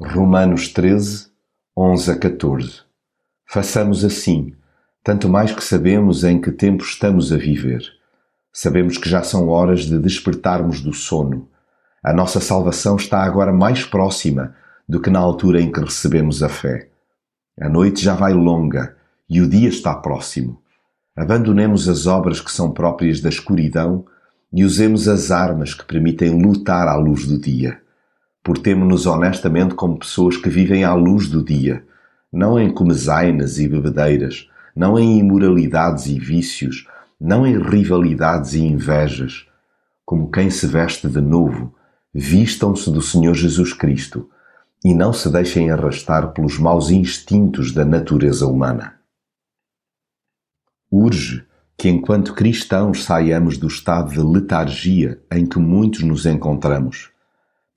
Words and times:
Romanos 0.00 0.68
13, 0.68 1.26
11 1.76 2.12
a 2.12 2.16
14 2.16 2.82
Façamos 3.44 4.04
assim, 4.04 4.54
tanto 5.02 5.28
mais 5.28 5.50
que 5.50 5.64
sabemos 5.64 6.22
em 6.22 6.40
que 6.40 6.52
tempo 6.52 6.84
estamos 6.84 7.32
a 7.32 7.36
viver. 7.36 7.82
Sabemos 8.52 8.96
que 8.96 9.08
já 9.08 9.24
são 9.24 9.48
horas 9.48 9.86
de 9.86 9.98
despertarmos 9.98 10.80
do 10.80 10.92
sono. 10.92 11.48
A 12.00 12.12
nossa 12.12 12.38
salvação 12.38 12.94
está 12.94 13.24
agora 13.24 13.52
mais 13.52 13.84
próxima 13.84 14.54
do 14.88 15.00
que 15.00 15.10
na 15.10 15.18
altura 15.18 15.60
em 15.60 15.72
que 15.72 15.80
recebemos 15.80 16.44
a 16.44 16.48
fé. 16.48 16.90
A 17.60 17.68
noite 17.68 18.00
já 18.00 18.14
vai 18.14 18.32
longa 18.32 18.94
e 19.28 19.40
o 19.40 19.48
dia 19.48 19.68
está 19.68 19.96
próximo. 19.96 20.62
Abandonemos 21.16 21.88
as 21.88 22.06
obras 22.06 22.40
que 22.40 22.52
são 22.52 22.70
próprias 22.70 23.20
da 23.20 23.30
escuridão 23.30 24.06
e 24.52 24.64
usemos 24.64 25.08
as 25.08 25.32
armas 25.32 25.74
que 25.74 25.84
permitem 25.84 26.40
lutar 26.40 26.86
à 26.86 26.94
luz 26.94 27.26
do 27.26 27.36
dia 27.36 27.80
portemo-nos 28.48 29.04
honestamente 29.04 29.74
como 29.74 29.98
pessoas 29.98 30.38
que 30.38 30.48
vivem 30.48 30.82
à 30.82 30.94
luz 30.94 31.28
do 31.28 31.44
dia, 31.44 31.84
não 32.32 32.58
em 32.58 32.72
comezainas 32.72 33.58
e 33.58 33.68
bebedeiras, 33.68 34.48
não 34.74 34.98
em 34.98 35.18
imoralidades 35.18 36.06
e 36.06 36.18
vícios, 36.18 36.88
não 37.20 37.46
em 37.46 37.58
rivalidades 37.58 38.54
e 38.54 38.62
invejas. 38.62 39.46
Como 40.02 40.30
quem 40.30 40.48
se 40.48 40.66
veste 40.66 41.06
de 41.08 41.20
novo, 41.20 41.74
vistam-se 42.14 42.90
do 42.90 43.02
Senhor 43.02 43.34
Jesus 43.34 43.74
Cristo 43.74 44.30
e 44.82 44.94
não 44.94 45.12
se 45.12 45.30
deixem 45.30 45.70
arrastar 45.70 46.32
pelos 46.32 46.58
maus 46.58 46.90
instintos 46.90 47.70
da 47.70 47.84
natureza 47.84 48.46
humana. 48.46 48.94
Urge 50.90 51.44
que, 51.76 51.90
enquanto 51.90 52.32
cristãos, 52.32 53.04
saiamos 53.04 53.58
do 53.58 53.66
estado 53.66 54.10
de 54.12 54.22
letargia 54.22 55.20
em 55.30 55.44
que 55.44 55.58
muitos 55.58 56.02
nos 56.02 56.24
encontramos 56.24 57.10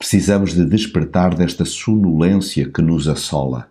Precisamos 0.01 0.55
de 0.55 0.65
despertar 0.65 1.35
desta 1.35 1.63
sonolência 1.63 2.67
que 2.67 2.81
nos 2.81 3.07
assola. 3.07 3.69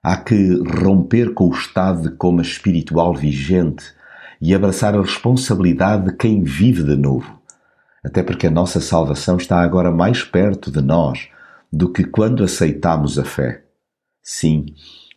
Há 0.00 0.16
que 0.16 0.62
romper 0.80 1.34
com 1.34 1.48
o 1.48 1.52
estado 1.52 2.02
de 2.02 2.16
coma 2.16 2.40
espiritual 2.40 3.12
vigente 3.12 3.84
e 4.40 4.54
abraçar 4.54 4.94
a 4.94 5.00
responsabilidade 5.02 6.04
de 6.04 6.16
quem 6.16 6.40
vive 6.44 6.84
de 6.84 6.96
novo. 6.96 7.42
Até 8.04 8.22
porque 8.22 8.46
a 8.46 8.50
nossa 8.50 8.80
salvação 8.80 9.38
está 9.38 9.60
agora 9.60 9.90
mais 9.90 10.22
perto 10.22 10.70
de 10.70 10.80
nós 10.80 11.28
do 11.72 11.92
que 11.92 12.04
quando 12.04 12.44
aceitamos 12.44 13.18
a 13.18 13.24
fé. 13.24 13.64
Sim, 14.22 14.66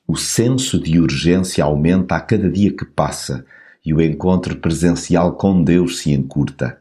o 0.08 0.18
senso 0.18 0.82
de 0.82 1.00
urgência 1.00 1.64
aumenta 1.64 2.16
a 2.16 2.22
cada 2.22 2.50
dia 2.50 2.76
que 2.76 2.86
passa 2.86 3.46
e 3.86 3.94
o 3.94 4.02
encontro 4.02 4.58
presencial 4.58 5.34
com 5.34 5.64
Deus 5.64 6.00
se 6.00 6.12
encurta. 6.12 6.80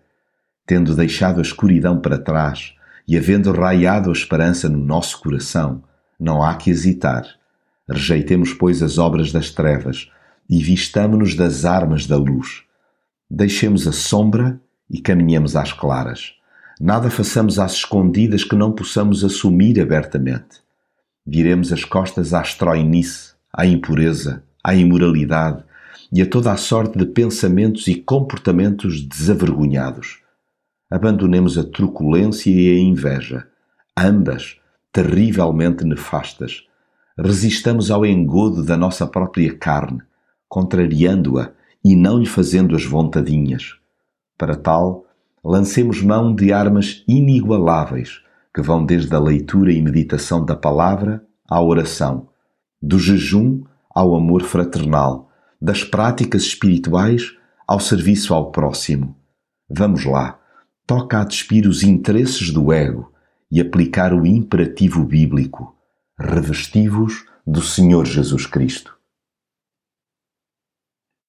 Tendo 0.66 0.96
deixado 0.96 1.38
a 1.38 1.42
escuridão 1.42 2.00
para 2.00 2.16
trás, 2.16 2.77
e 3.08 3.16
havendo 3.16 3.50
raiado 3.52 4.10
a 4.10 4.12
esperança 4.12 4.68
no 4.68 4.78
nosso 4.78 5.18
coração, 5.20 5.82
não 6.20 6.42
há 6.42 6.54
que 6.54 6.68
hesitar. 6.68 7.24
Rejeitemos, 7.88 8.52
pois, 8.52 8.82
as 8.82 8.98
obras 8.98 9.32
das 9.32 9.50
trevas 9.50 10.10
e 10.48 10.62
vistamo-nos 10.62 11.34
das 11.34 11.64
armas 11.64 12.06
da 12.06 12.18
luz. 12.18 12.64
Deixemos 13.30 13.88
a 13.88 13.92
sombra 13.92 14.60
e 14.90 15.00
caminhemos 15.00 15.56
às 15.56 15.72
claras. 15.72 16.34
Nada 16.78 17.10
façamos 17.10 17.58
às 17.58 17.72
escondidas 17.72 18.44
que 18.44 18.54
não 18.54 18.72
possamos 18.72 19.24
assumir 19.24 19.80
abertamente. 19.80 20.60
Viremos 21.26 21.72
as 21.72 21.84
costas 21.84 22.34
à 22.34 22.42
estroinice, 22.42 23.32
à 23.50 23.64
impureza, 23.64 24.42
à 24.62 24.74
imoralidade 24.74 25.64
e 26.12 26.20
a 26.20 26.26
toda 26.26 26.52
a 26.52 26.56
sorte 26.58 26.98
de 26.98 27.06
pensamentos 27.06 27.88
e 27.88 27.94
comportamentos 27.94 29.00
desavergonhados 29.00 30.18
abandonemos 30.90 31.58
a 31.58 31.64
truculência 31.64 32.50
e 32.50 32.70
a 32.70 32.78
inveja, 32.78 33.46
ambas 33.96 34.56
terrivelmente 34.92 35.84
nefastas. 35.84 36.64
Resistamos 37.18 37.90
ao 37.90 38.06
engodo 38.06 38.64
da 38.64 38.76
nossa 38.76 39.06
própria 39.06 39.54
carne, 39.56 40.00
contrariando-a 40.48 41.50
e 41.84 41.94
não 41.94 42.18
lhe 42.18 42.26
fazendo 42.26 42.74
as 42.74 42.84
vontadinhas. 42.84 43.76
Para 44.36 44.54
tal, 44.54 45.04
lancemos 45.44 46.00
mão 46.00 46.34
de 46.34 46.52
armas 46.52 47.04
inigualáveis 47.06 48.22
que 48.54 48.62
vão 48.62 48.84
desde 48.84 49.14
a 49.14 49.18
leitura 49.18 49.72
e 49.72 49.82
meditação 49.82 50.44
da 50.44 50.56
palavra 50.56 51.24
à 51.48 51.60
oração, 51.62 52.28
do 52.80 52.98
jejum 52.98 53.62
ao 53.90 54.14
amor 54.14 54.42
fraternal, 54.42 55.30
das 55.60 55.84
práticas 55.84 56.42
espirituais 56.42 57.36
ao 57.66 57.78
serviço 57.78 58.32
ao 58.32 58.50
próximo. 58.50 59.14
Vamos 59.68 60.04
lá 60.04 60.38
toca 60.88 61.20
a 61.20 61.24
despir 61.24 61.66
os 61.66 61.82
interesses 61.82 62.50
do 62.50 62.72
ego 62.72 63.12
e 63.52 63.60
aplicar 63.60 64.14
o 64.14 64.24
imperativo 64.26 65.04
bíblico: 65.04 65.76
revesti-vos 66.18 67.26
do 67.46 67.60
Senhor 67.60 68.06
Jesus 68.06 68.46
Cristo. 68.46 68.97